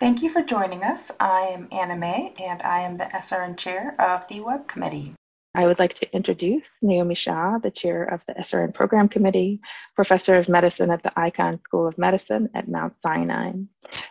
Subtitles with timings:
[0.00, 1.10] Thank you for joining us.
[1.20, 5.12] I am Anna May, and I am the SRN Chair of the Web Committee.
[5.54, 9.60] I would like to introduce Neomi Shah, the chair of the SRN Program Committee,
[9.94, 13.52] professor of medicine at the Icahn School of Medicine at Mount Sinai,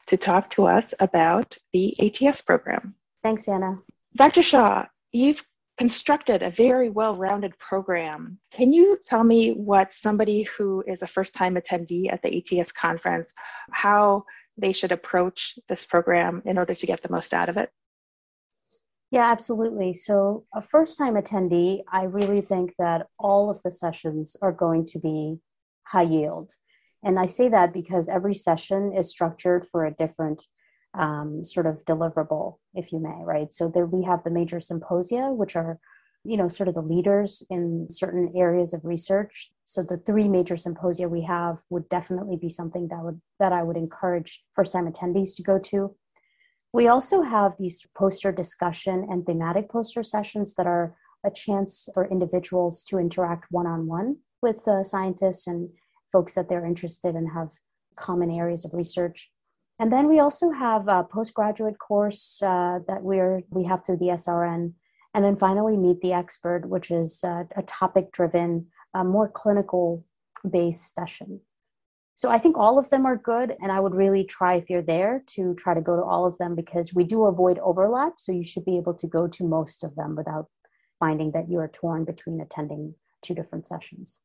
[0.05, 2.93] to talk to us about the ATS program.
[3.23, 3.79] Thanks, Anna.
[4.15, 4.43] Dr.
[4.43, 5.43] Shah, you've
[5.79, 8.37] constructed a very well rounded program.
[8.51, 12.73] Can you tell me what somebody who is a first time attendee at the ATS
[12.73, 13.33] conference,
[13.71, 14.25] how
[14.59, 17.71] they should approach this program in order to get the most out of it?
[19.11, 19.93] Yeah, absolutely.
[19.95, 24.85] So, a first time attendee, I really think that all of the sessions are going
[24.85, 25.39] to be
[25.83, 26.53] high yield.
[27.03, 30.45] And I say that because every session is structured for a different
[30.93, 33.51] um, sort of deliverable, if you may, right?
[33.51, 35.79] So, there we have the major symposia, which are
[36.23, 40.57] you know sort of the leaders in certain areas of research so the three major
[40.57, 44.91] symposia we have would definitely be something that would that i would encourage first time
[44.91, 45.95] attendees to go to
[46.71, 50.95] we also have these poster discussion and thematic poster sessions that are
[51.25, 55.69] a chance for individuals to interact one on one with scientists and
[56.11, 57.51] folks that they're interested in have
[57.95, 59.31] common areas of research.
[59.79, 64.07] And then we also have a postgraduate course uh, that we're we have through the
[64.07, 64.73] SRN.
[65.13, 70.05] And then finally, meet the expert, which is uh, a topic driven, uh, more clinical
[70.49, 71.41] based session.
[72.15, 73.55] So I think all of them are good.
[73.61, 76.37] And I would really try, if you're there, to try to go to all of
[76.37, 78.19] them because we do avoid overlap.
[78.19, 80.47] So you should be able to go to most of them without
[80.99, 84.19] finding that you are torn between attending two different sessions.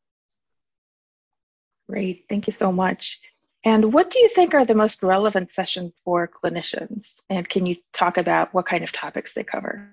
[1.88, 2.24] Great.
[2.28, 3.20] Thank you so much.
[3.64, 7.20] And what do you think are the most relevant sessions for clinicians?
[7.30, 9.88] And can you talk about what kind of topics they cover?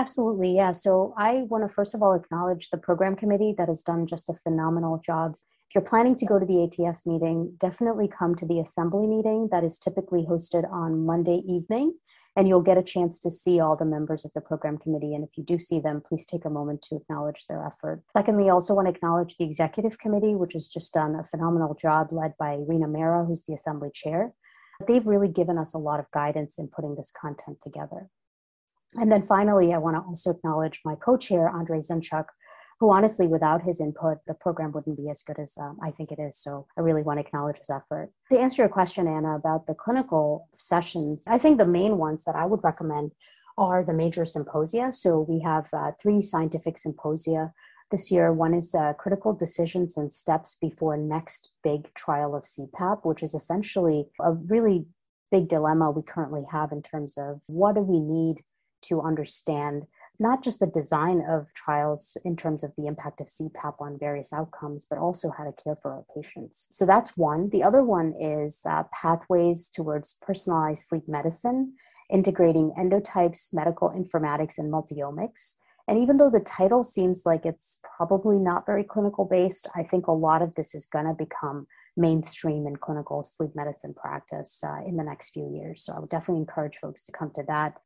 [0.00, 0.72] Absolutely, yeah.
[0.72, 4.30] So I want to first of all acknowledge the program committee that has done just
[4.30, 5.36] a phenomenal job
[5.70, 9.48] if you're planning to go to the ATS meeting, definitely come to the assembly meeting
[9.52, 11.94] that is typically hosted on Monday evening,
[12.34, 15.14] and you'll get a chance to see all the members of the program committee.
[15.14, 18.02] And if you do see them, please take a moment to acknowledge their effort.
[18.16, 21.74] Secondly, I also want to acknowledge the executive committee, which has just done a phenomenal
[21.80, 24.32] job led by Reena Mehra, who's the assembly chair.
[24.88, 28.08] They've really given us a lot of guidance in putting this content together.
[28.94, 32.26] And then finally, I want to also acknowledge my co chair, Andrey Zinchuk,
[32.80, 36.10] who honestly, without his input, the program wouldn't be as good as um, I think
[36.10, 36.38] it is.
[36.38, 38.10] So I really want to acknowledge his effort.
[38.30, 42.34] To answer your question, Anna, about the clinical sessions, I think the main ones that
[42.34, 43.12] I would recommend
[43.58, 44.92] are the major symposia.
[44.92, 47.52] So we have uh, three scientific symposia
[47.90, 48.32] this year.
[48.32, 53.34] One is uh, critical decisions and steps before next big trial of CPAP, which is
[53.34, 54.86] essentially a really
[55.30, 58.42] big dilemma we currently have in terms of what do we need
[58.82, 59.86] to understand
[60.20, 64.34] not just the design of trials in terms of the impact of CPAP on various
[64.34, 66.68] outcomes, but also how to care for our patients.
[66.70, 67.48] So that's one.
[67.48, 71.72] The other one is uh, pathways towards personalized sleep medicine,
[72.10, 75.54] integrating endotypes, medical informatics, and multiomics.
[75.88, 80.06] And even though the title seems like it's probably not very clinical based, I think
[80.06, 81.66] a lot of this is going to become
[81.96, 85.82] mainstream in clinical sleep medicine practice uh, in the next few years.
[85.82, 87.78] So I would definitely encourage folks to come to that.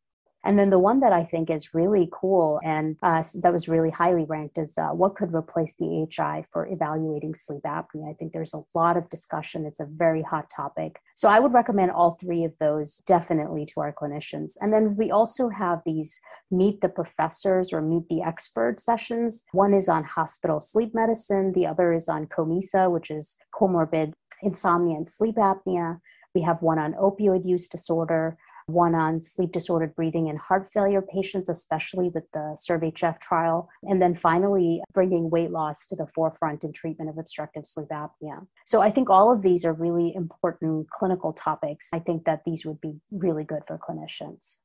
[0.44, 3.90] And then the one that I think is really cool and uh, that was really
[3.90, 8.08] highly ranked is uh, what could replace the AHI for evaluating sleep apnea.
[8.08, 9.64] I think there's a lot of discussion.
[9.64, 11.00] It's a very hot topic.
[11.14, 14.54] So I would recommend all three of those definitely to our clinicians.
[14.60, 19.44] And then we also have these meet the professors or meet the expert sessions.
[19.52, 24.12] One is on hospital sleep medicine, the other is on COMISA, which is comorbid
[24.42, 26.00] insomnia and sleep apnea.
[26.34, 28.36] We have one on opioid use disorder
[28.66, 33.68] one on sleep disordered breathing and heart failure patients, especially with the SERVE-HF trial.
[33.82, 38.46] And then finally, bringing weight loss to the forefront in treatment of obstructive sleep apnea.
[38.64, 41.88] So I think all of these are really important clinical topics.
[41.92, 44.56] I think that these would be really good for clinicians.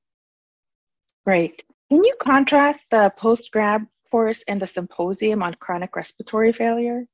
[1.26, 1.64] Great.
[1.90, 7.06] Can you contrast the post grad course and the symposium on chronic respiratory failure?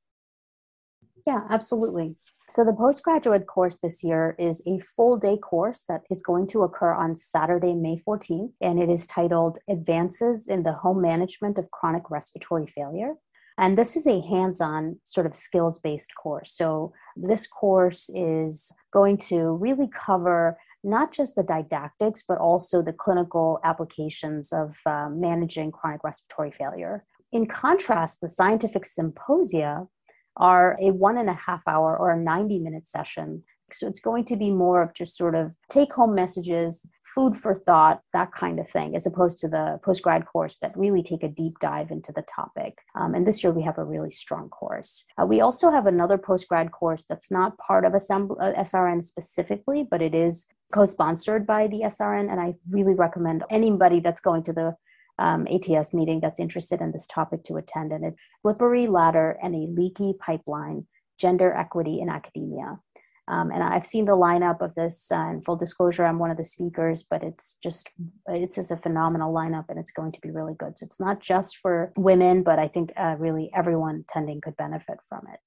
[1.26, 2.16] Yeah, absolutely.
[2.48, 6.62] So, the postgraduate course this year is a full day course that is going to
[6.62, 11.72] occur on Saturday, May 14th, and it is titled Advances in the Home Management of
[11.72, 13.16] Chronic Respiratory Failure.
[13.58, 16.54] And this is a hands on sort of skills based course.
[16.54, 22.94] So, this course is going to really cover not just the didactics, but also the
[22.94, 27.04] clinical applications of uh, managing chronic respiratory failure.
[27.32, 29.88] In contrast, the scientific symposia
[30.38, 33.44] are a one and a half hour or a 90 minute session.
[33.72, 36.86] So it's going to be more of just sort of take home messages,
[37.16, 40.78] food for thought, that kind of thing, as opposed to the post grad course that
[40.78, 42.78] really take a deep dive into the topic.
[42.94, 45.06] Um, and this year we have a really strong course.
[45.20, 49.04] Uh, we also have another post grad course that's not part of Assemb- uh, SRN
[49.04, 54.44] specifically, but it is co-sponsored by the SRN, and I really recommend anybody that's going
[54.44, 54.76] to the
[55.20, 57.92] um, ATS meeting that's interested in this topic to attend.
[57.92, 60.88] And it's slippery ladder and a leaky pipeline:
[61.20, 62.80] gender equity in academia.
[63.28, 65.08] Um, and I've seen the lineup of this.
[65.12, 67.90] Uh, and full disclosure, I'm one of the speakers, but it's just
[68.28, 70.78] it's just a phenomenal lineup, and it's going to be really good.
[70.78, 74.98] So it's not just for women, but I think uh, really everyone attending could benefit
[75.10, 75.40] from it.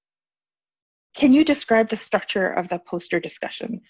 [1.14, 3.82] Can you describe the structure of the poster discussions?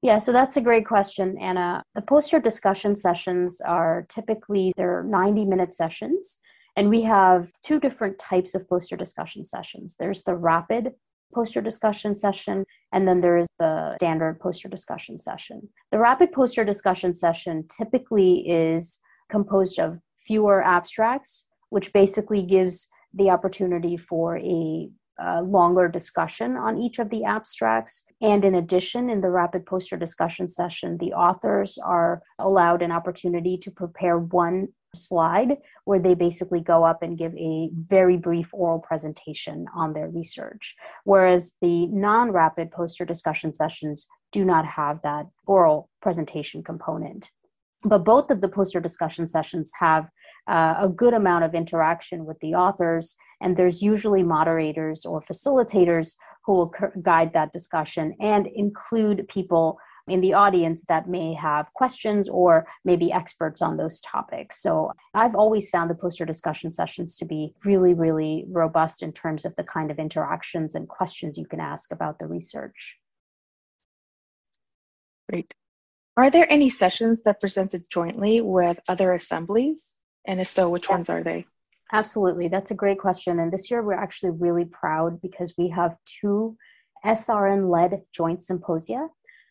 [0.00, 1.82] Yeah, so that's a great question, Anna.
[1.94, 6.38] The poster discussion sessions are typically they're 90 minute sessions,
[6.76, 9.96] and we have two different types of poster discussion sessions.
[9.98, 10.92] There's the rapid
[11.34, 15.68] poster discussion session, and then there is the standard poster discussion session.
[15.90, 23.30] The rapid poster discussion session typically is composed of fewer abstracts, which basically gives the
[23.30, 24.88] opportunity for a
[25.22, 28.04] uh, longer discussion on each of the abstracts.
[28.20, 33.58] And in addition, in the rapid poster discussion session, the authors are allowed an opportunity
[33.58, 38.80] to prepare one slide where they basically go up and give a very brief oral
[38.80, 40.74] presentation on their research.
[41.04, 47.30] Whereas the non rapid poster discussion sessions do not have that oral presentation component.
[47.84, 50.08] But both of the poster discussion sessions have
[50.48, 56.16] uh, a good amount of interaction with the authors, and there's usually moderators or facilitators
[56.44, 59.78] who will guide that discussion and include people
[60.08, 64.62] in the audience that may have questions or maybe experts on those topics.
[64.62, 69.44] So I've always found the poster discussion sessions to be really, really robust in terms
[69.44, 72.98] of the kind of interactions and questions you can ask about the research.
[75.28, 75.54] Great.
[76.16, 79.97] Are there any sessions that presented jointly with other assemblies?
[80.28, 80.90] And if so, which yes.
[80.90, 81.46] ones are they?
[81.92, 82.46] Absolutely.
[82.46, 83.40] That's a great question.
[83.40, 86.56] And this year we're actually really proud because we have two
[87.04, 89.08] SRN led joint symposia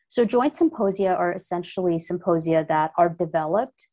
[0.10, 3.88] so, joint symposia are essentially symposia that are developed.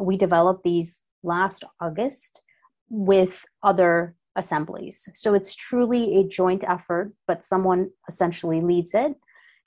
[0.00, 2.42] We developed these last August
[2.88, 5.08] with other assemblies.
[5.14, 9.14] So, it's truly a joint effort, but someone essentially leads it.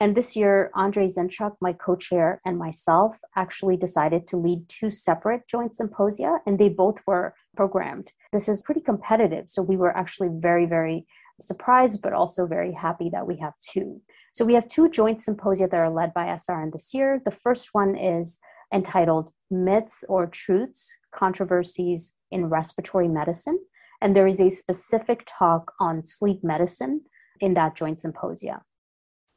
[0.02, 4.90] And this year, Andrey Zinchuk, my co chair, and myself actually decided to lead two
[4.90, 8.10] separate joint symposia, and they both were programmed.
[8.32, 9.48] This is pretty competitive.
[9.48, 11.06] So, we were actually very, very
[11.40, 14.02] surprised, but also very happy that we have two.
[14.32, 17.22] So we have two joint symposia that are led by SRN this year.
[17.24, 18.40] The first one is
[18.74, 23.60] entitled Myths or Truths Controversies in Respiratory Medicine.
[24.00, 27.02] And there is a specific talk on sleep medicine
[27.40, 28.62] in that joint symposia.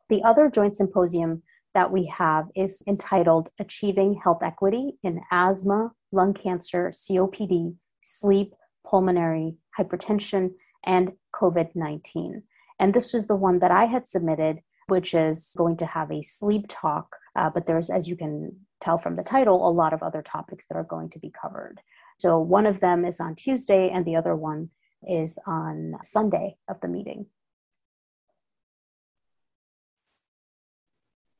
[0.10, 1.44] The other joint symposium
[1.74, 8.54] that we have is entitled Achieving Health Equity in Asthma, Lung Cancer, COPD, Sleep,
[8.86, 10.52] Pulmonary Hypertension,
[10.86, 12.44] and COVID 19.
[12.80, 16.22] And this was the one that I had submitted which is going to have a
[16.22, 17.16] sleep talk.
[17.36, 20.66] Uh, but there's, as you can tell from the title, a lot of other topics
[20.68, 21.81] that are going to be covered.
[22.18, 24.69] So one of them is on Tuesday, and the other one
[25.07, 27.25] is on Sunday of the meeting.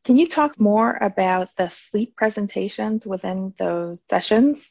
[0.06, 4.62] Can you talk more about the sleep presentations within those sessions?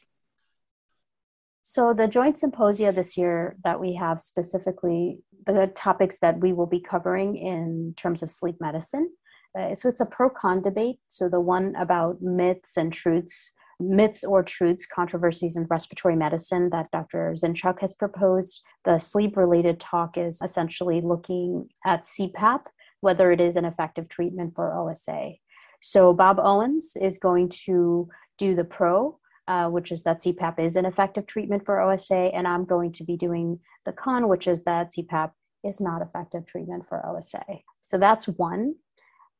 [1.61, 6.67] So, the joint symposia this year that we have specifically the topics that we will
[6.67, 9.09] be covering in terms of sleep medicine.
[9.57, 10.99] Uh, so it's a pro con debate.
[11.07, 16.91] So the one about myths and truths, myths or truths, controversies in respiratory medicine that
[16.91, 17.35] Dr.
[17.37, 18.61] Zinchuk has proposed.
[18.83, 22.65] The sleep related talk is essentially looking at CPAP,
[23.01, 25.33] whether it is an effective treatment for OSA.
[25.81, 30.75] So Bob Owens is going to do the pro, uh, which is that CPAP is
[30.75, 34.63] an effective treatment for OSA, and I'm going to be doing the con, which is
[34.63, 35.31] that CPAP
[35.63, 37.43] is not effective treatment for OSA.
[37.81, 38.75] So that's one.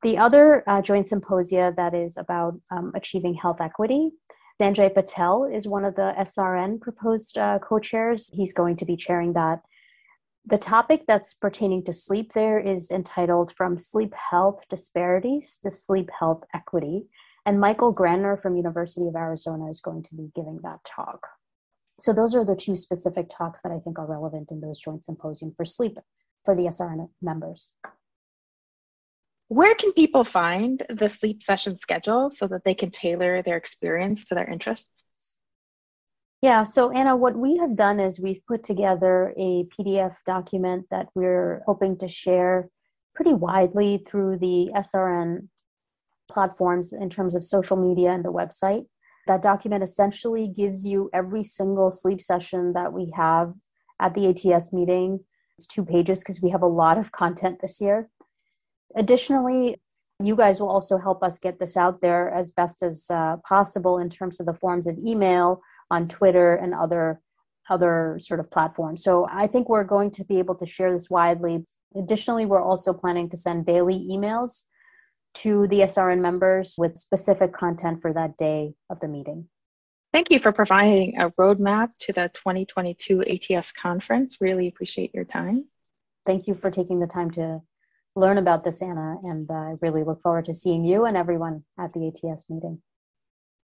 [0.04, 4.12] The other uh, joint symposia that is about um, achieving health equity.
[4.62, 8.30] Sanjay Patel is one of the SRN proposed uh, co chairs.
[8.34, 9.62] He's going to be chairing that.
[10.48, 16.08] The topic that's pertaining to sleep there is entitled From Sleep Health Disparities to Sleep
[16.20, 17.08] Health Equity.
[17.48, 21.26] And Michael Grandner from University of Arizona is going to be giving that talk.
[22.00, 25.04] So those are the two specific talks that I think are relevant in those joint
[25.04, 25.98] symposium for sleep
[26.44, 27.74] for the SRN members.
[29.48, 34.24] Where can people find the sleep session schedule so that they can tailor their experience
[34.26, 34.92] to their interests?
[36.42, 41.08] Yeah, so Anna, what we have done is we've put together a PDF document that
[41.16, 42.70] we're hoping to share
[43.16, 45.48] pretty widely through the SRN
[46.30, 48.86] platforms in terms of social media and the website.
[49.28, 53.54] That document essentially gives you every single sleep session that we have
[54.00, 55.22] at the ATS meeting.
[55.58, 58.10] It's two pages because we have a lot of content this year.
[58.96, 59.78] Additionally,
[60.22, 64.00] You guys will also help us get this out there as best as uh, possible
[64.00, 65.62] in terms of the forms of email
[65.92, 67.22] on Twitter and other
[67.68, 69.04] other sort of platforms.
[69.04, 71.66] So I think we're going to be able to share this widely.
[71.96, 74.66] Additionally, we're also planning to send daily emails
[75.36, 79.48] to the SRN members with specific content for that day of the meeting.
[80.14, 84.38] Thank you for providing a roadmap to the 2022 ATS conference.
[84.40, 85.66] Really appreciate your time.
[86.26, 87.62] Thank you for taking the time to
[88.16, 91.66] learn about this, Anna, and I uh, really look forward to seeing you and everyone
[91.78, 92.82] at the ATS meeting.